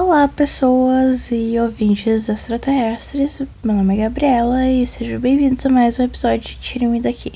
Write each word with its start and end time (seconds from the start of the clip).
Olá, 0.00 0.28
pessoas 0.28 1.32
e 1.32 1.58
ouvintes 1.58 2.28
extraterrestres. 2.28 3.42
Meu 3.64 3.74
nome 3.74 3.94
é 3.96 4.02
Gabriela 4.02 4.64
e 4.64 4.86
sejam 4.86 5.18
bem-vindos 5.18 5.66
a 5.66 5.68
mais 5.68 5.98
um 5.98 6.04
episódio 6.04 6.50
de 6.50 6.54
Tire-me 6.54 7.00
Daqui. 7.00 7.32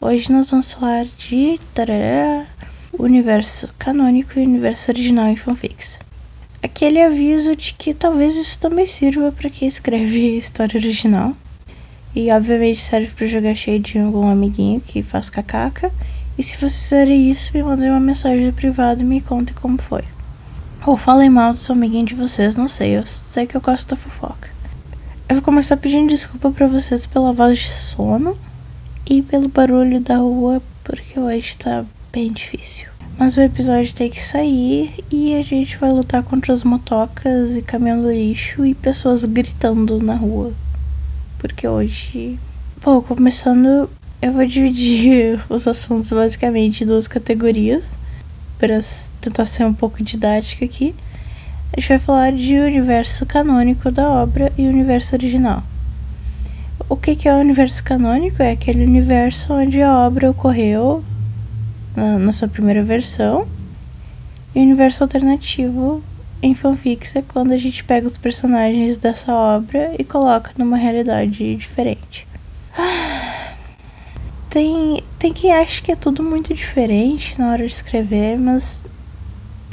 Hoje 0.00 0.30
nós 0.30 0.48
vamos 0.48 0.72
falar 0.72 1.06
de 1.18 1.58
tarará, 1.74 2.46
universo 2.96 3.68
canônico 3.80 4.38
e 4.38 4.44
universo 4.44 4.92
original 4.92 5.26
em 5.26 5.34
fanfics. 5.34 5.98
Aquele 6.62 7.02
aviso 7.02 7.56
de 7.56 7.74
que 7.74 7.92
talvez 7.92 8.36
isso 8.36 8.60
também 8.60 8.86
sirva 8.86 9.32
para 9.32 9.50
quem 9.50 9.66
escreve 9.66 10.38
história 10.38 10.78
original. 10.78 11.36
E 12.14 12.30
obviamente 12.30 12.80
serve 12.80 13.08
para 13.08 13.26
jogar 13.26 13.56
cheio 13.56 13.80
de 13.80 13.98
algum 13.98 14.28
amiguinho 14.28 14.80
que 14.80 15.02
faz 15.02 15.28
cacaca. 15.28 15.90
E 16.38 16.44
se 16.44 16.56
vocês 16.58 16.84
fizerem 16.84 17.28
isso, 17.28 17.50
me 17.52 17.60
mandem 17.64 17.90
uma 17.90 17.98
mensagem 17.98 18.52
privada 18.52 19.02
e 19.02 19.04
me 19.04 19.20
contem 19.20 19.56
como 19.60 19.82
foi. 19.82 20.04
Ou 20.84 20.96
falem 20.96 21.30
mal 21.30 21.52
do 21.52 21.60
seu 21.60 21.76
amiguinho 21.76 22.06
de 22.06 22.16
vocês, 22.16 22.56
não 22.56 22.66
sei. 22.66 22.96
Eu 22.98 23.06
sei 23.06 23.46
que 23.46 23.56
eu 23.56 23.60
gosto 23.60 23.90
da 23.90 23.96
fofoca. 23.96 24.50
Eu 25.28 25.36
vou 25.36 25.42
começar 25.42 25.76
pedindo 25.76 26.08
desculpa 26.08 26.50
para 26.50 26.66
vocês 26.66 27.06
pela 27.06 27.32
voz 27.32 27.60
de 27.60 27.68
sono 27.68 28.36
e 29.08 29.22
pelo 29.22 29.48
barulho 29.48 30.00
da 30.00 30.16
rua, 30.16 30.60
porque 30.82 31.20
hoje 31.20 31.56
tá 31.56 31.84
bem 32.12 32.32
difícil. 32.32 32.88
Mas 33.16 33.36
o 33.36 33.40
episódio 33.40 33.94
tem 33.94 34.10
que 34.10 34.20
sair 34.20 34.92
e 35.08 35.36
a 35.36 35.42
gente 35.44 35.78
vai 35.78 35.92
lutar 35.92 36.24
contra 36.24 36.52
as 36.52 36.64
motocas 36.64 37.54
e 37.54 37.62
caminhão 37.62 38.02
do 38.02 38.10
lixo 38.10 38.66
e 38.66 38.74
pessoas 38.74 39.24
gritando 39.24 40.02
na 40.02 40.16
rua. 40.16 40.52
Porque 41.38 41.68
hoje. 41.68 42.40
Bom, 42.82 43.00
começando, 43.00 43.88
eu 44.20 44.32
vou 44.32 44.44
dividir 44.44 45.40
os 45.48 45.64
assuntos 45.68 46.12
basicamente 46.12 46.82
em 46.82 46.88
duas 46.88 47.06
categorias 47.06 48.01
para 48.62 48.78
tentar 49.20 49.44
ser 49.44 49.66
um 49.66 49.74
pouco 49.74 50.00
didática 50.04 50.64
aqui, 50.64 50.94
a 51.76 51.80
gente 51.80 51.88
vai 51.88 51.98
falar 51.98 52.32
de 52.32 52.60
universo 52.60 53.26
canônico 53.26 53.90
da 53.90 54.08
obra 54.08 54.52
e 54.56 54.68
universo 54.68 55.16
original. 55.16 55.64
O 56.88 56.96
que, 56.96 57.16
que 57.16 57.28
é 57.28 57.34
o 57.34 57.40
universo 57.40 57.82
canônico? 57.82 58.40
É 58.40 58.52
aquele 58.52 58.84
universo 58.84 59.52
onde 59.52 59.82
a 59.82 59.92
obra 60.06 60.30
ocorreu 60.30 61.02
na, 61.96 62.20
na 62.20 62.30
sua 62.30 62.46
primeira 62.46 62.84
versão. 62.84 63.48
E 64.54 64.60
o 64.60 64.62
universo 64.62 65.02
alternativo 65.02 66.00
em 66.40 66.54
fanfics 66.54 67.16
é 67.16 67.22
quando 67.22 67.50
a 67.50 67.58
gente 67.58 67.82
pega 67.82 68.06
os 68.06 68.16
personagens 68.16 68.96
dessa 68.96 69.32
obra 69.32 69.92
e 69.98 70.04
coloca 70.04 70.52
numa 70.56 70.76
realidade 70.76 71.56
diferente. 71.56 72.28
Tem, 74.48 75.02
tem 75.22 75.32
quem 75.32 75.52
acha 75.52 75.80
que 75.80 75.92
é 75.92 75.94
tudo 75.94 76.20
muito 76.20 76.52
diferente 76.52 77.38
na 77.38 77.52
hora 77.52 77.64
de 77.64 77.72
escrever, 77.72 78.36
mas 78.40 78.82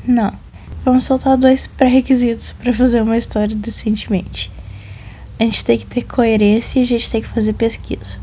não. 0.06 0.32
Vamos 0.84 1.06
soltar 1.06 1.36
dois 1.38 1.66
pré-requisitos 1.66 2.52
para 2.52 2.72
fazer 2.72 3.02
uma 3.02 3.18
história 3.18 3.56
decentemente. 3.56 4.52
A 5.40 5.44
gente 5.44 5.66
tem 5.66 5.80
que 5.80 5.88
ter 5.88 6.04
coerência 6.04 6.78
e 6.80 6.84
a 6.84 6.86
gente 6.86 7.10
tem 7.10 7.20
que 7.20 7.28
fazer 7.28 7.54
pesquisa. 7.54 8.20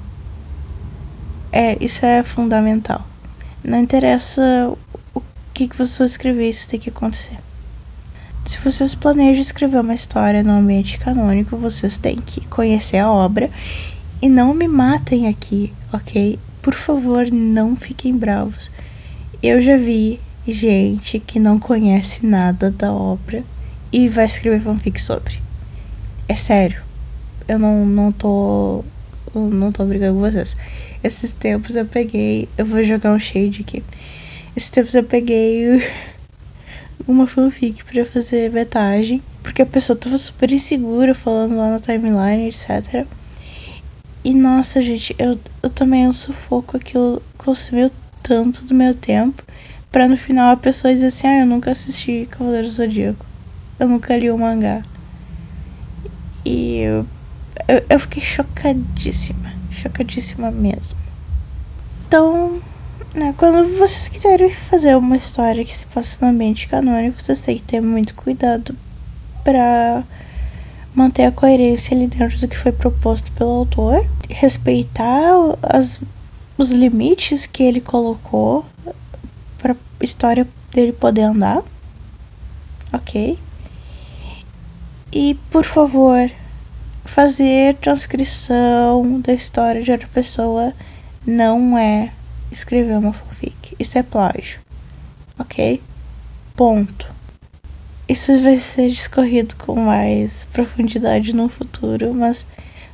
É, 1.50 1.76
isso 1.84 2.06
é 2.06 2.22
fundamental. 2.22 3.04
Não 3.64 3.80
interessa 3.80 4.72
o 5.12 5.20
que, 5.52 5.66
que 5.66 5.76
você 5.76 5.98
vai 5.98 6.06
escrever, 6.06 6.48
isso 6.48 6.68
tem 6.68 6.78
que 6.78 6.90
acontecer. 6.90 7.38
Se 8.44 8.56
vocês 8.58 8.94
planejam 8.94 9.40
escrever 9.40 9.80
uma 9.80 9.94
história 9.94 10.44
no 10.44 10.52
ambiente 10.52 10.96
canônico, 10.96 11.56
vocês 11.56 11.98
têm 11.98 12.18
que 12.18 12.46
conhecer 12.46 12.98
a 12.98 13.10
obra 13.10 13.50
e 14.22 14.28
não 14.28 14.54
me 14.54 14.68
matem 14.68 15.26
aqui, 15.26 15.74
ok? 15.92 16.38
Por 16.66 16.74
favor, 16.74 17.30
não 17.30 17.76
fiquem 17.76 18.18
bravos. 18.18 18.72
Eu 19.40 19.62
já 19.62 19.76
vi 19.76 20.18
gente 20.48 21.20
que 21.20 21.38
não 21.38 21.60
conhece 21.60 22.26
nada 22.26 22.72
da 22.72 22.92
obra 22.92 23.44
e 23.92 24.08
vai 24.08 24.26
escrever 24.26 24.60
fanfic 24.60 25.00
sobre. 25.00 25.38
É 26.28 26.34
sério. 26.34 26.82
Eu 27.46 27.56
não, 27.56 27.86
não 27.86 28.10
tô. 28.10 28.84
Não 29.32 29.70
tô 29.70 29.84
brigando 29.84 30.14
com 30.14 30.28
vocês. 30.28 30.56
Esses 31.04 31.30
tempos 31.30 31.76
eu 31.76 31.86
peguei. 31.86 32.48
Eu 32.58 32.66
vou 32.66 32.82
jogar 32.82 33.12
um 33.12 33.18
shade 33.20 33.60
aqui. 33.60 33.84
Esses 34.56 34.70
tempos 34.70 34.96
eu 34.96 35.04
peguei 35.04 35.88
uma 37.06 37.28
fanfic 37.28 37.84
para 37.84 38.04
fazer 38.04 38.50
metagem. 38.50 39.22
Porque 39.40 39.62
a 39.62 39.66
pessoa 39.66 39.96
tava 39.96 40.18
super 40.18 40.50
insegura 40.50 41.14
falando 41.14 41.56
lá 41.56 41.70
na 41.70 41.78
timeline, 41.78 42.48
etc. 42.48 43.06
E 44.28 44.34
nossa, 44.34 44.82
gente, 44.82 45.14
eu, 45.20 45.38
eu 45.62 45.70
também 45.70 46.08
um 46.08 46.12
sufoco 46.12 46.76
aquilo 46.76 47.22
consumiu 47.38 47.88
tanto 48.24 48.64
do 48.64 48.74
meu 48.74 48.92
tempo 48.92 49.40
para 49.88 50.08
no 50.08 50.16
final 50.16 50.50
a 50.50 50.56
pessoa 50.56 50.92
dizer 50.92 51.06
assim: 51.06 51.28
"Ah, 51.28 51.40
eu 51.42 51.46
nunca 51.46 51.70
assisti 51.70 52.26
Cavaleiro 52.26 52.68
Zodíaco. 52.68 53.24
Eu 53.78 53.88
nunca 53.88 54.16
li 54.18 54.28
o 54.28 54.36
mangá". 54.36 54.82
E 56.44 56.78
eu, 56.78 57.06
eu, 57.68 57.86
eu 57.88 58.00
fiquei 58.00 58.20
chocadíssima, 58.20 59.48
chocadíssima 59.70 60.50
mesmo. 60.50 60.98
Então, 62.08 62.60
né, 63.14 63.32
quando 63.38 63.78
vocês 63.78 64.08
quiserem 64.08 64.50
fazer 64.50 64.96
uma 64.96 65.16
história 65.16 65.64
que 65.64 65.72
se 65.76 65.86
passa 65.86 66.26
no 66.26 66.32
ambiente 66.32 66.66
canônico, 66.66 67.22
vocês 67.22 67.42
têm 67.42 67.58
que 67.58 67.62
ter 67.62 67.80
muito 67.80 68.12
cuidado 68.16 68.76
para 69.44 70.04
manter 70.96 71.24
a 71.24 71.32
coerência 71.32 71.94
ali 71.94 72.06
dentro 72.06 72.38
do 72.38 72.48
que 72.48 72.56
foi 72.56 72.72
proposto 72.72 73.30
pelo 73.32 73.50
autor, 73.50 74.04
respeitar 74.30 75.30
as, 75.62 76.00
os 76.56 76.70
limites 76.70 77.44
que 77.44 77.62
ele 77.62 77.82
colocou 77.82 78.64
para 79.58 79.74
a 79.74 80.04
história 80.04 80.48
dele 80.72 80.92
poder 80.92 81.22
andar, 81.22 81.62
ok? 82.92 83.38
E 85.12 85.34
por 85.50 85.64
favor, 85.64 86.30
fazer 87.04 87.76
transcrição 87.76 89.20
da 89.20 89.34
história 89.34 89.82
de 89.82 89.92
outra 89.92 90.08
pessoa 90.08 90.72
não 91.26 91.76
é 91.76 92.10
escrever 92.50 92.96
uma 92.96 93.12
fanfic, 93.12 93.76
isso 93.78 93.98
é 93.98 94.02
plágio, 94.02 94.60
ok? 95.38 95.82
Ponto. 96.54 97.15
Isso 98.08 98.38
vai 98.40 98.56
ser 98.56 98.90
discorrido 98.90 99.56
com 99.56 99.74
mais 99.74 100.44
profundidade 100.44 101.32
no 101.32 101.48
futuro, 101.48 102.14
mas 102.14 102.46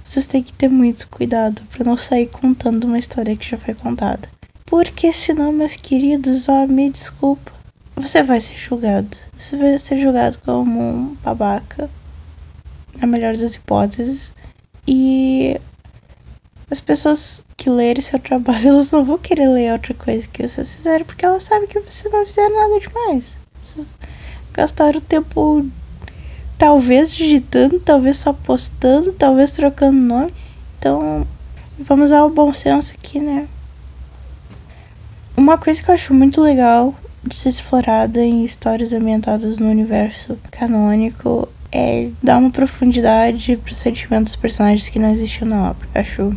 vocês 0.02 0.26
têm 0.26 0.42
que 0.42 0.54
ter 0.54 0.68
muito 0.68 1.06
cuidado 1.08 1.62
para 1.70 1.84
não 1.84 1.98
sair 1.98 2.28
contando 2.28 2.84
uma 2.84 2.98
história 2.98 3.36
que 3.36 3.48
já 3.48 3.58
foi 3.58 3.74
contada. 3.74 4.26
Porque 4.64 5.12
senão, 5.12 5.52
meus 5.52 5.76
queridos, 5.76 6.48
ó, 6.48 6.66
me 6.66 6.88
desculpa, 6.88 7.52
você 7.94 8.22
vai 8.22 8.40
ser 8.40 8.56
julgado. 8.56 9.16
Você 9.36 9.54
vai 9.56 9.78
ser 9.78 10.00
julgado 10.00 10.38
como 10.46 10.80
um 10.80 11.14
babaca, 11.22 11.90
na 12.98 13.06
melhor 13.06 13.36
das 13.36 13.54
hipóteses. 13.54 14.32
E 14.88 15.60
as 16.70 16.80
pessoas 16.80 17.44
que 17.58 17.68
lerem 17.68 18.00
seu 18.00 18.18
trabalho, 18.18 18.68
elas 18.70 18.90
não 18.90 19.04
vão 19.04 19.18
querer 19.18 19.48
ler 19.48 19.72
outra 19.72 19.92
coisa 19.92 20.26
que 20.26 20.48
vocês 20.48 20.74
fizeram, 20.74 21.04
porque 21.04 21.26
elas 21.26 21.42
sabem 21.42 21.68
que 21.68 21.80
vocês 21.80 22.10
não 22.10 22.24
fizeram 22.24 22.54
nada 22.54 22.80
demais. 22.80 23.36
Vocês 23.62 23.94
gastaram 24.52 25.00
tempo 25.00 25.66
talvez 26.58 27.14
digitando, 27.14 27.80
talvez 27.80 28.18
só 28.18 28.32
postando, 28.32 29.12
talvez 29.12 29.52
trocando 29.52 29.98
nome. 29.98 30.32
Então, 30.78 31.26
vamos 31.78 32.12
ao 32.12 32.30
bom 32.30 32.52
senso 32.52 32.94
aqui, 32.94 33.18
né? 33.18 33.48
Uma 35.36 35.58
coisa 35.58 35.82
que 35.82 35.90
eu 35.90 35.94
acho 35.94 36.14
muito 36.14 36.40
legal 36.40 36.94
de 37.24 37.34
ser 37.34 37.48
explorada 37.48 38.20
em 38.20 38.44
histórias 38.44 38.92
ambientadas 38.92 39.58
no 39.58 39.68
universo 39.68 40.38
canônico 40.50 41.48
é 41.70 42.10
dar 42.22 42.38
uma 42.38 42.50
profundidade 42.50 43.56
pro 43.56 43.74
sentimento 43.74 44.24
dos 44.24 44.36
personagens 44.36 44.88
que 44.88 44.98
não 44.98 45.10
existiam 45.10 45.48
na 45.48 45.70
obra. 45.70 45.88
Acho 45.94 46.36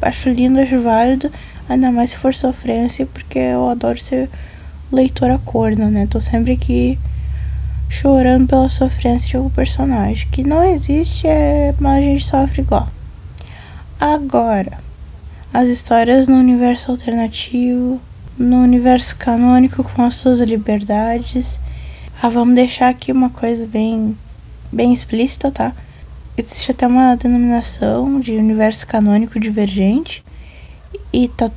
acho 0.00 0.28
lindo, 0.30 0.60
acho 0.60 0.80
válido, 0.80 1.30
ainda 1.68 1.90
mais 1.90 2.10
se 2.10 2.16
for 2.16 2.34
sofrência, 2.34 3.06
porque 3.06 3.38
eu 3.38 3.68
adoro 3.68 3.98
ser 3.98 4.28
leitora 4.92 5.38
corna, 5.44 5.90
né? 5.90 6.06
Tô 6.06 6.20
sempre 6.20 6.52
aqui 6.52 6.98
chorando 7.88 8.46
pela 8.46 8.68
sofrência 8.68 9.30
de 9.30 9.36
algum 9.36 9.50
personagem. 9.50 10.28
Que 10.30 10.42
não 10.42 10.62
existe, 10.64 11.26
é... 11.26 11.74
mas 11.78 11.98
a 11.98 12.00
gente 12.00 12.24
sofre 12.24 12.62
igual. 12.62 12.88
Agora, 14.00 14.78
as 15.52 15.68
histórias 15.68 16.28
no 16.28 16.36
universo 16.36 16.90
alternativo, 16.90 18.00
no 18.38 18.58
universo 18.58 19.16
canônico 19.16 19.82
com 19.82 20.02
as 20.02 20.14
suas 20.14 20.40
liberdades. 20.40 21.58
Ah, 22.22 22.28
vamos 22.28 22.54
deixar 22.54 22.88
aqui 22.88 23.10
uma 23.10 23.30
coisa 23.30 23.66
bem, 23.66 24.16
bem 24.70 24.92
explícita, 24.92 25.50
tá? 25.50 25.72
Existe 26.36 26.70
até 26.70 26.86
uma 26.86 27.16
denominação 27.16 28.20
de 28.20 28.32
universo 28.32 28.86
canônico 28.86 29.40
divergente 29.40 30.24
e 31.12 31.26
tá 31.26 31.50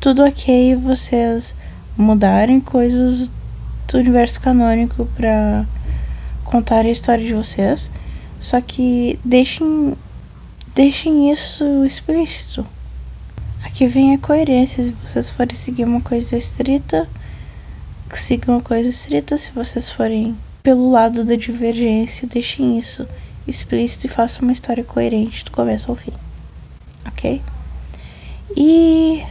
tudo 0.00 0.24
ok 0.24 0.74
vocês 0.74 1.54
mudarem 1.96 2.60
coisas 2.60 3.30
do 3.88 3.98
universo 3.98 4.40
canônico 4.40 5.06
para 5.16 5.66
contar 6.44 6.84
a 6.84 6.90
história 6.90 7.24
de 7.24 7.34
vocês. 7.34 7.90
Só 8.40 8.60
que 8.60 9.18
deixem 9.24 9.96
deixem 10.74 11.32
isso 11.32 11.84
explícito. 11.84 12.66
Aqui 13.64 13.86
vem 13.86 14.14
a 14.14 14.18
coerência. 14.18 14.84
Se 14.84 14.92
vocês 14.92 15.30
forem 15.30 15.56
seguir 15.56 15.84
uma 15.84 16.00
coisa 16.00 16.36
estrita, 16.36 17.08
sigam 18.12 18.56
uma 18.56 18.62
coisa 18.62 18.88
estrita. 18.88 19.38
Se 19.38 19.50
vocês 19.52 19.90
forem 19.90 20.36
pelo 20.62 20.90
lado 20.90 21.24
da 21.24 21.36
divergência, 21.36 22.28
deixem 22.28 22.78
isso 22.78 23.06
explícito 23.46 24.06
e 24.06 24.10
façam 24.10 24.42
uma 24.42 24.52
história 24.52 24.82
coerente 24.82 25.44
do 25.44 25.50
começo 25.50 25.90
ao 25.90 25.96
fim. 25.96 26.12
Ok? 27.06 27.40
E 28.56 29.22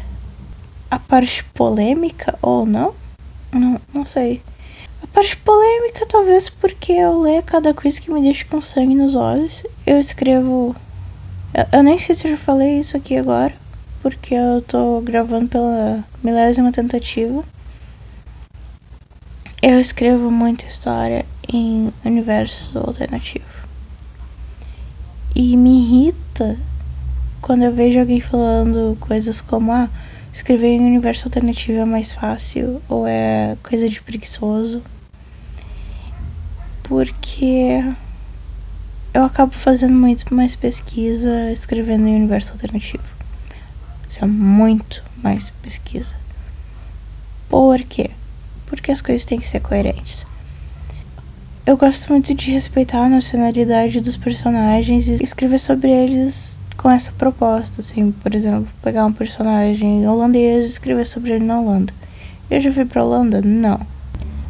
a 0.94 1.00
parte 1.00 1.44
polêmica 1.56 2.38
ou 2.40 2.68
não? 2.68 2.94
Não, 3.52 3.82
não 3.92 4.06
sei. 4.06 4.44
A 5.02 5.08
parte 5.08 5.36
polêmica, 5.38 6.06
talvez 6.06 6.50
porque 6.50 6.92
eu 6.92 7.20
leio 7.20 7.42
cada 7.42 7.74
coisa 7.74 8.00
que 8.00 8.12
me 8.12 8.22
deixa 8.22 8.46
com 8.46 8.62
sangue 8.62 8.94
nos 8.94 9.16
olhos. 9.16 9.64
Eu 9.88 10.00
escrevo. 10.00 10.76
Eu, 11.52 11.80
eu 11.80 11.84
nem 11.84 11.98
sei 11.98 12.14
se 12.14 12.28
eu 12.28 12.32
já 12.32 12.38
falei 12.38 12.78
isso 12.78 12.96
aqui 12.96 13.18
agora, 13.18 13.56
porque 14.04 14.36
eu 14.36 14.62
tô 14.62 15.02
gravando 15.02 15.48
pela 15.48 16.06
milésima 16.24 16.72
tentativa. 16.72 17.44
Eu 19.60 19.80
escrevo 19.80 20.30
muita 20.30 20.68
história 20.68 21.26
em 21.52 21.92
universo 22.06 22.78
alternativo. 22.78 23.68
E 25.36 25.58
me 25.58 25.82
irrita 25.82 26.56
quando 27.42 27.64
eu 27.64 27.74
vejo 27.74 28.00
alguém 28.00 28.22
falando 28.22 28.96
coisas 29.00 29.42
como: 29.42 29.72
ah, 29.72 29.90
escrever 30.34 30.70
em 30.70 30.82
universo 30.82 31.28
alternativo 31.28 31.80
é 31.80 31.86
mais 31.86 32.12
fácil 32.12 32.82
ou 32.90 33.06
é 33.06 33.56
coisa 33.62 33.88
de 33.88 34.02
preguiçoso. 34.02 34.82
Porque 36.82 37.84
eu 39.14 39.24
acabo 39.24 39.54
fazendo 39.54 39.94
muito 39.94 40.34
mais 40.34 40.56
pesquisa 40.56 41.52
escrevendo 41.52 42.08
em 42.08 42.16
universo 42.16 42.52
alternativo. 42.54 43.14
Isso 44.10 44.24
é 44.24 44.28
muito 44.28 45.04
mais 45.22 45.52
pesquisa. 45.52 46.16
Por 47.48 47.80
quê? 47.84 48.10
Porque 48.66 48.92
as 48.92 49.02
coisas 49.02 49.24
têm 49.24 49.40
que 49.40 49.48
ser 49.48 49.60
coerentes. 49.60 50.26
Eu 51.66 51.78
gosto 51.78 52.12
muito 52.12 52.34
de 52.34 52.52
respeitar 52.52 53.06
a 53.06 53.10
nacionalidade 53.10 54.02
dos 54.02 54.18
personagens 54.18 55.08
e 55.08 55.24
escrever 55.24 55.60
sobre 55.60 55.90
eles 55.90 56.60
com 56.78 56.90
essa 56.90 57.12
proposta, 57.12 57.82
assim, 57.82 58.12
por 58.12 58.34
exemplo, 58.34 58.68
pegar 58.82 59.06
um 59.06 59.14
personagem 59.14 60.08
holandês 60.08 60.66
e 60.66 60.70
escrever 60.70 61.06
sobre 61.06 61.34
ele 61.34 61.46
na 61.46 61.60
Holanda. 61.60 61.94
Eu 62.50 62.60
já 62.60 62.72
fui 62.72 62.86
pra 62.86 63.04
Holanda? 63.04 63.42
Não. 63.42 63.80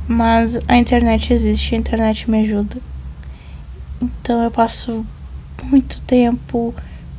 Mas 0.08 0.60
a 0.68 0.78
internet 0.78 1.32
existe, 1.34 1.76
a 1.76 1.78
internet 1.78 2.30
me 2.30 2.42
ajuda. 2.42 2.78
Então 4.02 4.44
eu 4.44 4.52
passo 4.52 5.06
muito 5.64 6.02
tempo 6.02 6.74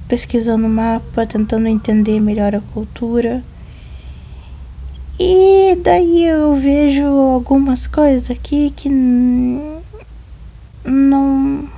pesquisando 0.06 0.66
o 0.66 0.70
mapa, 0.70 1.26
tentando 1.26 1.66
entender 1.68 2.20
melhor 2.20 2.54
a 2.54 2.60
cultura. 2.60 3.42
E 5.18 5.76
daí 5.82 6.24
eu 6.24 6.54
vejo 6.56 7.06
algumas 7.06 7.86
coisas 7.86 8.30
aqui 8.30 8.70
que 8.70 8.88
não. 10.84 11.68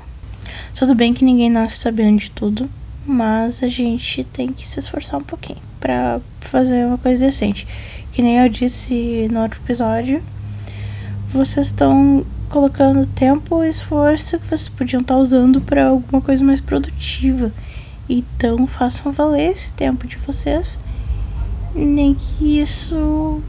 Tudo 0.75 0.95
bem 0.95 1.15
que 1.15 1.25
ninguém 1.25 1.51
nasce 1.51 1.77
sabendo 1.77 2.19
de 2.19 2.31
tudo 2.31 2.69
mas 3.07 3.63
a 3.63 3.69
gente 3.69 4.25
tem 4.25 4.49
que 4.49 4.67
se 4.67 4.81
esforçar 4.81 5.21
um 5.21 5.25
pouquinho 5.25 5.61
para 5.79 6.21
fazer 6.41 6.85
uma 6.87 6.99
coisa 6.99 7.27
decente. 7.27 7.67
Que 8.13 8.23
nem 8.23 8.39
eu 8.39 8.49
disse 8.49 9.29
no 9.31 9.43
outro 9.43 9.61
episódio, 9.63 10.23
vocês 11.31 11.69
estão 11.69 12.25
colocando 12.49 13.07
tempo 13.07 13.63
e 13.63 13.69
esforço 13.69 14.39
que 14.39 14.47
vocês 14.47 14.69
podiam 14.69 15.01
estar 15.01 15.15
tá 15.15 15.21
usando 15.21 15.61
para 15.61 15.89
alguma 15.89 16.21
coisa 16.21 16.43
mais 16.45 16.61
produtiva. 16.61 17.53
Então 18.09 18.67
façam 18.67 19.13
valer 19.13 19.53
esse 19.53 19.73
tempo 19.73 20.07
de 20.07 20.17
vocês, 20.17 20.79
nem 21.75 22.15
que 22.15 22.61
isso 22.61 23.43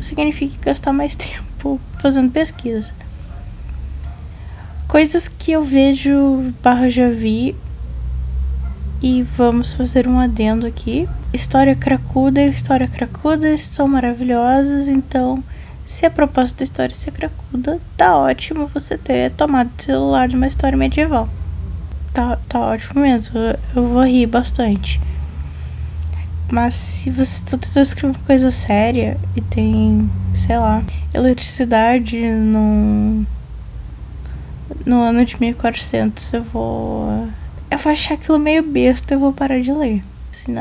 signifique 0.00 0.58
gastar 0.58 0.92
mais 0.92 1.14
tempo 1.16 1.80
fazendo 1.98 2.30
pesquisa. 2.30 2.92
Coisas 4.88 5.28
que 5.28 5.52
eu 5.52 5.62
vejo 5.62 6.52
barra 6.62 6.90
já 6.90 7.08
vi 7.10 7.54
e 9.02 9.22
vamos 9.22 9.72
fazer 9.72 10.06
um 10.06 10.18
adendo 10.18 10.66
aqui. 10.66 11.08
História 11.32 11.74
cracuda 11.74 12.40
e 12.40 12.50
história 12.50 12.86
cracuda 12.86 13.56
são 13.56 13.88
maravilhosas, 13.88 14.88
então 14.88 15.42
se 15.86 16.06
a 16.06 16.10
proposta 16.10 16.58
da 16.58 16.64
história 16.64 16.94
ser 16.94 17.10
cracuda, 17.12 17.80
tá 17.96 18.16
ótimo 18.16 18.66
você 18.66 18.98
ter 18.98 19.30
tomado 19.32 19.70
de 19.76 19.84
celular 19.84 20.28
de 20.28 20.36
uma 20.36 20.46
história 20.46 20.76
medieval. 20.76 21.28
Tá, 22.12 22.38
tá 22.48 22.60
ótimo 22.60 23.00
mesmo, 23.00 23.38
eu 23.74 23.88
vou 23.88 24.04
rir 24.04 24.26
bastante. 24.26 25.00
Mas 26.50 26.74
se 26.74 27.10
você 27.10 27.42
está 27.42 27.56
tentando 27.56 27.82
escrever 27.82 28.16
uma 28.16 28.26
coisa 28.26 28.50
séria 28.50 29.16
e 29.36 29.40
tem, 29.40 30.10
sei 30.34 30.58
lá, 30.58 30.82
eletricidade 31.14 32.20
no, 32.20 33.24
no 34.84 35.00
ano 35.00 35.24
de 35.24 35.40
1400, 35.40 36.32
eu 36.32 36.42
vou 36.42 37.28
vou 37.80 37.92
achar 37.92 38.14
aquilo 38.14 38.38
meio 38.38 38.62
besta, 38.62 39.14
eu 39.14 39.20
vou 39.20 39.32
parar 39.32 39.60
de 39.60 39.72
ler. 39.72 40.02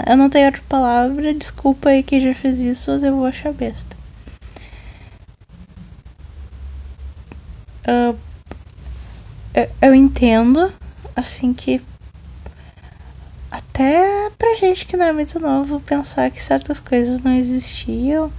Eu 0.07 0.18
não 0.18 0.30
tenho 0.30 0.45
outra 0.48 0.62
palavra, 0.68 1.33
desculpa 1.33 1.89
aí 1.89 2.04
quem 2.04 2.19
já 2.19 2.33
fez 2.33 2.60
isso, 2.60 2.92
mas 2.92 3.04
eu 3.04 3.16
vou 3.16 3.25
achar 3.25 3.54
besta. 3.54 3.95
Uh, 7.88 8.18
eu, 9.54 9.69
eu 9.81 9.95
entendo, 9.95 10.71
assim 11.16 11.54
que 11.54 11.81
até 13.51 14.30
pra 14.38 14.56
gente 14.56 14.86
que 14.86 14.98
não 14.98 15.06
é 15.06 15.13
muito 15.13 15.39
novo 15.39 15.80
pensar 15.80 16.30
que 16.30 16.42
certas 16.42 16.80
coisas 16.80 17.21
não 17.21 17.33
existiam. 17.33 18.31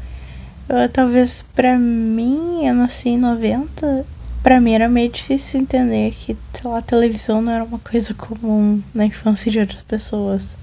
Talvez 0.93 1.45
pra 1.55 1.77
mim, 1.77 2.65
eu 2.65 2.75
nasci 2.75 3.09
em 3.09 3.19
90, 3.19 4.07
Pra 4.43 4.61
mim 4.61 4.73
era 4.73 4.89
meio 4.89 5.11
difícil 5.11 5.61
entender 5.61 6.13
que, 6.13 6.37
sei 6.53 6.71
lá, 6.71 6.81
televisão 6.81 7.43
não 7.43 7.53
era 7.53 7.65
uma 7.65 7.79
coisa 7.79 8.15
comum 8.15 8.81
na 8.95 9.05
infância 9.05 9.53
de 9.53 9.59
outras 9.61 9.83
pessoas. 9.83 10.57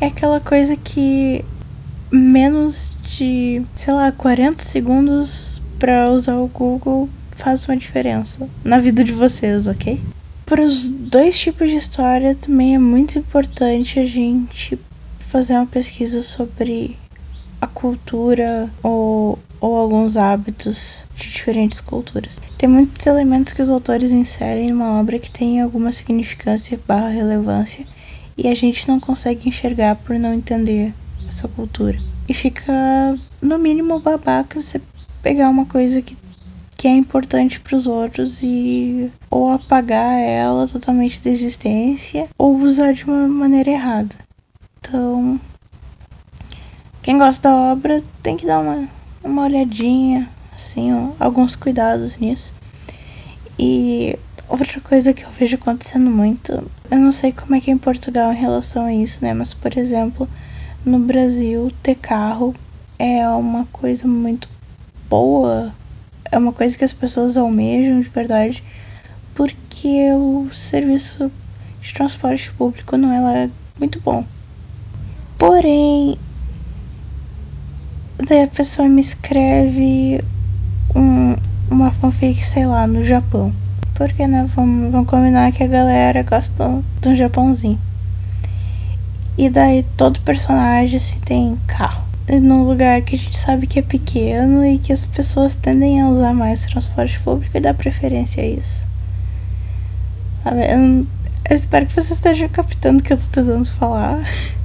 É 0.00 0.06
aquela 0.06 0.40
coisa 0.40 0.76
que 0.76 1.44
menos 2.10 2.92
de, 3.16 3.62
sei 3.74 3.92
lá, 3.92 4.12
40 4.12 4.62
segundos 4.62 5.60
para 5.78 6.10
usar 6.10 6.36
o 6.36 6.46
Google 6.46 7.08
faz 7.32 7.66
uma 7.66 7.76
diferença 7.76 8.48
na 8.62 8.78
vida 8.78 9.02
de 9.02 9.12
vocês, 9.12 9.66
ok? 9.66 10.00
Para 10.46 10.62
os 10.62 10.88
dois 10.88 11.38
tipos 11.38 11.70
de 11.70 11.76
história 11.76 12.34
também 12.34 12.76
é 12.76 12.78
muito 12.78 13.18
importante 13.18 13.98
a 13.98 14.06
gente 14.06 14.78
fazer 15.18 15.54
uma 15.54 15.66
pesquisa 15.66 16.22
sobre 16.22 16.96
a 17.60 17.66
cultura 17.66 18.70
ou 18.82 19.38
ou 19.64 19.78
alguns 19.78 20.18
hábitos 20.18 21.02
de 21.16 21.30
diferentes 21.30 21.80
culturas. 21.80 22.38
Tem 22.58 22.68
muitos 22.68 23.06
elementos 23.06 23.54
que 23.54 23.62
os 23.62 23.70
autores 23.70 24.12
inserem 24.12 24.70
numa 24.70 25.00
obra 25.00 25.18
que 25.18 25.30
tem 25.30 25.62
alguma 25.62 25.90
significância 25.90 26.78
barra 26.86 27.08
relevância 27.08 27.86
e 28.36 28.46
a 28.46 28.54
gente 28.54 28.86
não 28.86 29.00
consegue 29.00 29.48
enxergar 29.48 29.96
por 29.96 30.18
não 30.18 30.34
entender 30.34 30.92
essa 31.26 31.48
cultura. 31.48 31.98
E 32.28 32.34
fica, 32.34 32.74
no 33.40 33.58
mínimo, 33.58 33.98
babaca 34.00 34.60
você 34.60 34.82
pegar 35.22 35.48
uma 35.48 35.64
coisa 35.64 36.02
que, 36.02 36.14
que 36.76 36.86
é 36.86 36.94
importante 36.94 37.58
para 37.58 37.74
os 37.74 37.86
outros 37.86 38.42
e 38.42 39.10
ou 39.30 39.50
apagar 39.50 40.18
ela 40.18 40.68
totalmente 40.68 41.22
da 41.22 41.30
existência 41.30 42.28
ou 42.36 42.58
usar 42.58 42.92
de 42.92 43.04
uma 43.04 43.26
maneira 43.26 43.70
errada. 43.70 44.14
Então, 44.78 45.40
quem 47.00 47.16
gosta 47.16 47.48
da 47.48 47.56
obra 47.56 48.02
tem 48.22 48.36
que 48.36 48.44
dar 48.44 48.60
uma 48.60 48.86
uma 49.24 49.42
olhadinha, 49.44 50.28
assim, 50.54 50.90
alguns 51.18 51.56
cuidados 51.56 52.16
nisso. 52.16 52.52
E 53.58 54.18
outra 54.48 54.80
coisa 54.80 55.12
que 55.12 55.24
eu 55.24 55.30
vejo 55.30 55.56
acontecendo 55.56 56.10
muito, 56.10 56.52
eu 56.90 56.98
não 56.98 57.10
sei 57.10 57.32
como 57.32 57.54
é 57.54 57.60
que 57.60 57.70
é 57.70 57.74
em 57.74 57.78
Portugal 57.78 58.32
em 58.32 58.36
relação 58.36 58.84
a 58.84 58.94
isso, 58.94 59.18
né? 59.22 59.32
Mas, 59.32 59.54
por 59.54 59.76
exemplo, 59.76 60.28
no 60.84 60.98
Brasil, 60.98 61.72
ter 61.82 61.94
carro 61.94 62.54
é 62.98 63.26
uma 63.28 63.66
coisa 63.66 64.06
muito 64.06 64.48
boa, 65.08 65.74
é 66.30 66.38
uma 66.38 66.52
coisa 66.52 66.76
que 66.76 66.84
as 66.84 66.92
pessoas 66.92 67.36
almejam 67.36 68.00
de 68.00 68.08
verdade, 68.08 68.62
porque 69.34 70.12
o 70.12 70.48
serviço 70.52 71.30
de 71.80 71.92
transporte 71.92 72.52
público 72.52 72.96
não 72.96 73.30
é 73.30 73.50
muito 73.78 74.00
bom. 74.00 74.24
Porém, 75.38 76.16
Daí 78.18 78.44
a 78.44 78.48
pessoa 78.48 78.88
me 78.88 79.00
escreve 79.00 80.22
um, 80.94 81.34
uma 81.70 81.90
fanfic, 81.90 82.46
sei 82.46 82.66
lá, 82.66 82.86
no 82.86 83.02
Japão. 83.02 83.52
Porque, 83.94 84.26
né, 84.26 84.48
vamos, 84.54 84.92
vamos 84.92 85.08
combinar 85.08 85.52
que 85.52 85.62
a 85.62 85.66
galera 85.66 86.22
gosta 86.22 86.82
de 87.00 87.08
um 87.08 87.16
Japãozinho. 87.16 87.78
E 89.36 89.50
daí 89.50 89.82
todo 89.96 90.20
personagem 90.20 90.98
se 90.98 91.16
tem 91.18 91.58
carro. 91.66 92.04
Num 92.28 92.62
lugar 92.62 93.02
que 93.02 93.16
a 93.16 93.18
gente 93.18 93.36
sabe 93.36 93.66
que 93.66 93.80
é 93.80 93.82
pequeno 93.82 94.64
e 94.64 94.78
que 94.78 94.92
as 94.92 95.04
pessoas 95.04 95.54
tendem 95.54 96.00
a 96.00 96.08
usar 96.08 96.32
mais 96.32 96.64
transporte 96.64 97.20
público 97.20 97.56
e 97.56 97.60
dar 97.60 97.74
preferência 97.74 98.42
a 98.42 98.46
isso. 98.46 98.86
Sabe? 100.42 100.60
Eu, 100.62 101.06
eu 101.50 101.56
espero 101.56 101.84
que 101.86 101.94
você 101.94 102.14
esteja 102.14 102.48
captando 102.48 103.00
o 103.00 103.02
que 103.02 103.12
eu 103.12 103.18
tô 103.18 103.26
tentando 103.26 103.68
falar. 103.72 104.24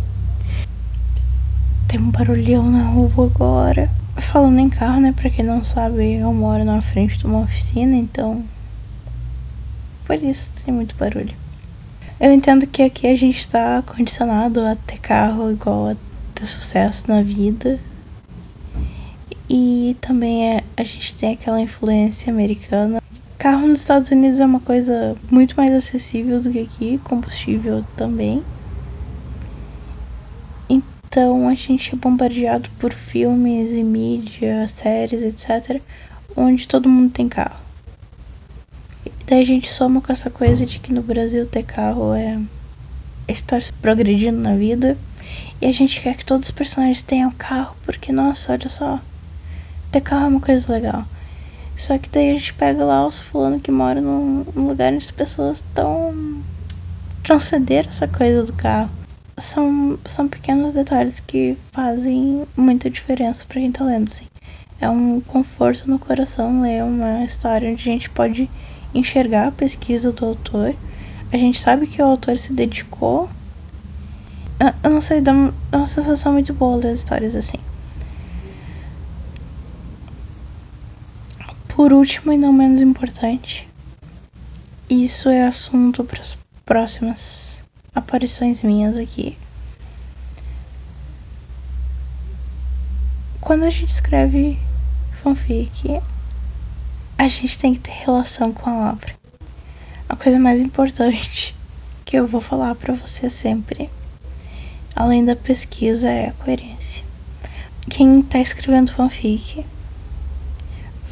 Tem 1.89 1.99
um 1.99 2.11
barulhão 2.11 2.69
na 2.69 2.83
rua 2.83 3.25
agora. 3.25 3.89
Falando 4.15 4.59
em 4.59 4.69
carro, 4.69 5.01
né? 5.01 5.11
Pra 5.11 5.27
quem 5.27 5.43
não 5.43 5.63
sabe, 5.63 6.17
eu 6.17 6.31
moro 6.31 6.63
na 6.63 6.83
frente 6.83 7.17
de 7.17 7.25
uma 7.25 7.39
oficina, 7.39 7.95
então 7.95 8.43
por 10.05 10.15
isso 10.21 10.51
tem 10.63 10.71
muito 10.71 10.95
barulho. 10.95 11.33
Eu 12.19 12.31
entendo 12.31 12.67
que 12.67 12.83
aqui 12.83 13.07
a 13.07 13.15
gente 13.15 13.47
tá 13.47 13.81
condicionado 13.81 14.61
a 14.61 14.75
ter 14.75 14.99
carro 14.99 15.51
igual 15.51 15.89
a 15.89 15.95
ter 16.35 16.45
sucesso 16.45 17.05
na 17.07 17.23
vida. 17.23 17.79
E 19.49 19.97
também 19.99 20.57
é, 20.57 20.63
a 20.77 20.83
gente 20.83 21.15
tem 21.15 21.33
aquela 21.33 21.59
influência 21.59 22.31
americana. 22.31 23.01
Carro 23.39 23.65
nos 23.65 23.79
Estados 23.79 24.11
Unidos 24.11 24.39
é 24.39 24.45
uma 24.45 24.59
coisa 24.59 25.15
muito 25.31 25.55
mais 25.57 25.73
acessível 25.73 26.39
do 26.39 26.51
que 26.51 26.59
aqui, 26.59 26.99
combustível 26.99 27.83
também. 27.97 28.43
Então 31.09 31.49
a 31.49 31.55
gente 31.55 31.95
é 31.95 31.97
bombardeado 31.97 32.69
por 32.77 32.93
filmes 32.93 33.71
e 33.71 33.81
mídia, 33.81 34.67
séries, 34.67 35.23
etc., 35.23 35.81
onde 36.37 36.67
todo 36.67 36.87
mundo 36.87 37.11
tem 37.11 37.27
carro. 37.27 37.59
E 39.03 39.11
daí 39.25 39.41
a 39.41 39.45
gente 39.45 39.71
soma 39.71 40.01
com 40.01 40.11
essa 40.13 40.29
coisa 40.29 40.67
de 40.67 40.77
que 40.77 40.93
no 40.93 41.01
Brasil 41.01 41.47
ter 41.47 41.63
carro 41.63 42.13
é 42.13 42.39
estar 43.27 43.59
progredindo 43.81 44.39
na 44.39 44.55
vida. 44.55 44.95
E 45.59 45.65
a 45.65 45.71
gente 45.71 45.99
quer 45.99 46.15
que 46.15 46.23
todos 46.23 46.45
os 46.45 46.51
personagens 46.51 47.01
tenham 47.01 47.31
carro, 47.31 47.75
porque, 47.83 48.11
nossa, 48.11 48.51
olha 48.51 48.69
só, 48.69 48.99
ter 49.91 50.01
carro 50.01 50.25
é 50.25 50.27
uma 50.27 50.39
coisa 50.39 50.71
legal. 50.71 51.05
Só 51.75 51.97
que 51.97 52.07
daí 52.07 52.29
a 52.29 52.33
gente 52.33 52.53
pega 52.53 52.85
lá 52.85 53.07
os 53.07 53.19
fulano 53.19 53.59
que 53.59 53.71
moram 53.71 54.03
num, 54.03 54.67
lugar 54.67 54.93
onde 54.93 55.05
as 55.05 55.11
pessoas 55.11 55.57
estão 55.57 56.43
transcenderam 57.23 57.89
essa 57.89 58.07
coisa 58.07 58.43
do 58.43 58.53
carro 58.53 58.98
são, 59.39 59.97
são 60.05 60.27
pequenos 60.27 60.73
detalhes 60.73 61.19
que 61.19 61.57
fazem 61.71 62.45
muita 62.55 62.89
diferença 62.89 63.45
para 63.45 63.59
quem 63.59 63.71
tá 63.71 63.83
lendo, 63.83 64.09
assim. 64.09 64.25
É 64.79 64.89
um 64.89 65.19
conforto 65.19 65.89
no 65.89 65.99
coração 65.99 66.61
ler 66.61 66.83
uma 66.83 67.23
história 67.23 67.69
onde 67.69 67.81
a 67.81 67.91
gente 67.91 68.09
pode 68.09 68.49
enxergar 68.93 69.47
a 69.47 69.51
pesquisa 69.51 70.11
do 70.11 70.25
autor. 70.25 70.75
A 71.31 71.37
gente 71.37 71.59
sabe 71.59 71.85
que 71.85 72.01
o 72.01 72.05
autor 72.05 72.37
se 72.37 72.53
dedicou. 72.53 73.29
Eu 74.83 74.89
não 74.89 75.01
sei, 75.01 75.21
dá 75.21 75.31
uma, 75.31 75.85
sensação 75.85 76.33
muito 76.33 76.53
boa 76.53 76.77
ler 76.77 76.93
histórias 76.93 77.35
assim. 77.35 77.57
Por 81.67 81.93
último 81.93 82.33
e 82.33 82.37
não 82.37 82.51
menos 82.51 82.81
importante, 82.81 83.67
isso 84.89 85.29
é 85.29 85.47
assunto 85.47 86.03
para 86.03 86.21
as 86.21 86.37
próximas 86.65 87.59
aparições 87.93 88.63
minhas 88.63 88.97
aqui. 88.97 89.37
Quando 93.41 93.63
a 93.63 93.69
gente 93.69 93.89
escreve 93.89 94.59
fanfic, 95.13 96.01
a 97.17 97.27
gente 97.27 97.57
tem 97.57 97.73
que 97.73 97.79
ter 97.79 97.91
relação 97.91 98.51
com 98.51 98.69
a 98.69 98.91
obra. 98.91 99.13
A 100.07 100.15
coisa 100.15 100.39
mais 100.39 100.61
importante 100.61 101.55
que 102.05 102.17
eu 102.17 102.27
vou 102.27 102.41
falar 102.41 102.75
para 102.75 102.93
você 102.93 103.29
sempre, 103.29 103.89
além 104.95 105.23
da 105.23 105.35
pesquisa, 105.35 106.09
é 106.09 106.29
a 106.29 106.33
coerência. 106.33 107.03
Quem 107.89 108.21
tá 108.21 108.39
escrevendo 108.39 108.93
fanfic 108.93 109.65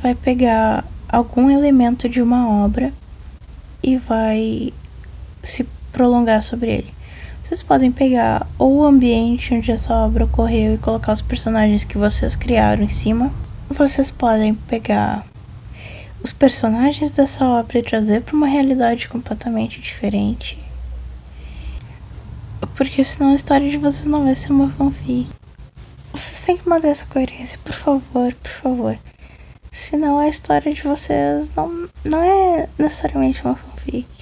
vai 0.02 0.14
pegar 0.14 0.86
algum 1.10 1.50
elemento 1.50 2.08
de 2.08 2.22
uma 2.22 2.50
obra 2.50 2.94
e 3.82 3.98
vai 3.98 4.74
se 5.44 5.64
prolongar 5.98 6.44
sobre 6.44 6.70
ele. 6.72 6.94
Vocês 7.44 7.64
podem 7.64 7.92
pegar 7.92 8.46
ou 8.60 8.78
o 8.78 8.84
ambiente 8.84 9.52
onde 9.52 9.72
essa 9.72 9.92
obra 9.96 10.26
ocorreu 10.26 10.76
e 10.76 10.78
colocar 10.78 11.12
os 11.12 11.24
personagens 11.24 11.84
que 11.84 11.98
vocês 11.98 12.36
criaram 12.36 12.84
em 12.84 12.90
cima. 12.90 13.34
Vocês 13.68 14.12
podem 14.12 14.54
pegar 14.54 15.26
os 16.24 16.32
personagens 16.32 17.10
dessa 17.10 17.44
obra 17.46 17.80
e 17.80 17.84
trazer 17.84 18.22
para 18.22 18.36
uma 18.36 18.46
realidade 18.46 19.08
completamente 19.08 19.82
diferente. 19.82 20.60
Porque 22.76 23.04
senão 23.04 23.32
a 23.32 23.36
história 23.36 23.68
de 23.68 23.78
vocês 23.78 24.06
não 24.06 24.26
vai 24.26 24.36
ser 24.36 24.52
uma 24.52 24.70
fanfic. 24.70 25.28
Vocês 26.14 26.42
têm 26.42 26.58
que 26.58 26.70
manter 26.70 26.90
essa 26.90 27.08
coerência, 27.08 27.58
por 27.64 27.74
favor, 27.74 28.34
por 28.36 28.52
favor. 28.52 29.00
Senão 29.72 30.20
a 30.20 30.28
história 30.28 30.72
de 30.72 30.84
vocês 30.84 31.50
não, 31.56 31.90
não 32.06 32.22
é 32.22 32.70
necessariamente 32.78 33.44
uma 33.44 33.56
fanfic. 33.56 34.17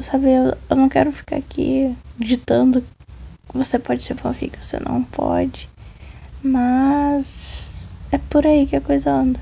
Sabe, 0.00 0.30
eu, 0.30 0.56
eu 0.68 0.76
não 0.76 0.88
quero 0.88 1.12
ficar 1.12 1.36
aqui 1.36 1.94
ditando 2.18 2.82
você 3.52 3.78
pode 3.78 4.04
ser 4.04 4.14
fanfic, 4.16 4.64
você 4.64 4.78
não 4.78 5.02
pode. 5.02 5.68
Mas 6.42 7.90
é 8.12 8.18
por 8.18 8.46
aí 8.46 8.66
que 8.66 8.76
a 8.76 8.80
coisa 8.80 9.10
anda. 9.10 9.40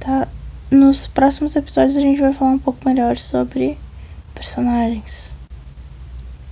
Tá? 0.00 0.28
Nos 0.70 1.06
próximos 1.06 1.54
episódios 1.54 1.96
a 1.96 2.00
gente 2.00 2.20
vai 2.20 2.32
falar 2.32 2.52
um 2.52 2.58
pouco 2.58 2.86
melhor 2.86 3.16
sobre 3.16 3.78
personagens. 4.34 5.34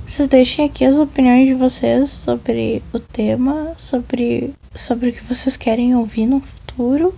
Vocês 0.06 0.28
deixem 0.28 0.66
aqui 0.66 0.84
as 0.84 0.96
opiniões 0.96 1.48
de 1.48 1.54
vocês 1.54 2.10
sobre 2.10 2.82
o 2.92 3.00
tema, 3.00 3.72
sobre, 3.76 4.54
sobre 4.74 5.08
o 5.08 5.12
que 5.12 5.24
vocês 5.24 5.56
querem 5.56 5.96
ouvir 5.96 6.26
no 6.26 6.40
futuro 6.40 7.14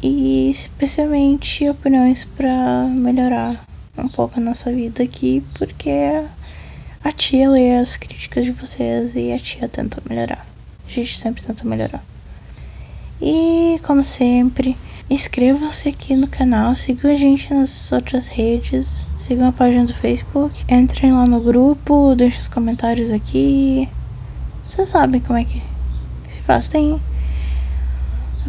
e 0.00 0.50
especialmente 0.50 1.68
opiniões 1.68 2.24
para 2.24 2.84
melhorar 2.84 3.66
um 4.02 4.08
pouco 4.08 4.38
a 4.38 4.42
nossa 4.42 4.72
vida 4.72 5.02
aqui, 5.02 5.44
porque 5.54 5.90
a 7.02 7.12
tia 7.12 7.48
lê 7.50 7.76
as 7.76 7.96
críticas 7.96 8.44
de 8.44 8.52
vocês 8.52 9.14
e 9.14 9.32
a 9.32 9.38
tia 9.38 9.68
tenta 9.68 10.02
melhorar. 10.08 10.46
A 10.86 10.90
gente 10.90 11.16
sempre 11.16 11.42
tenta 11.42 11.64
melhorar. 11.64 12.02
E, 13.20 13.80
como 13.82 14.02
sempre, 14.02 14.76
inscrevam-se 15.10 15.88
aqui 15.88 16.14
no 16.14 16.28
canal, 16.28 16.74
sigam 16.76 17.10
a 17.10 17.14
gente 17.14 17.52
nas 17.52 17.90
outras 17.92 18.28
redes, 18.28 19.06
sigam 19.18 19.48
a 19.48 19.52
página 19.52 19.86
do 19.86 19.94
Facebook, 19.94 20.64
entrem 20.68 21.12
lá 21.12 21.26
no 21.26 21.40
grupo, 21.40 22.14
deixem 22.14 22.40
os 22.40 22.48
comentários 22.48 23.10
aqui. 23.10 23.88
Vocês 24.66 24.88
sabem 24.88 25.20
como 25.20 25.38
é 25.38 25.44
que 25.44 25.62
se 26.28 26.40
faz. 26.42 26.68
Tem. 26.68 27.00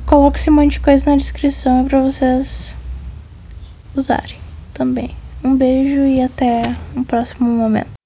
coloco 0.06 0.38
esse 0.38 0.50
monte 0.50 0.74
de 0.74 0.80
coisa 0.80 1.12
na 1.12 1.18
descrição 1.18 1.86
para 1.86 2.02
vocês 2.02 2.78
usarem 3.96 4.38
também. 4.74 5.19
Um 5.44 5.56
beijo 5.56 6.02
e 6.02 6.22
até 6.22 6.64
um 6.96 7.04
próximo 7.04 7.50
momento. 7.50 7.99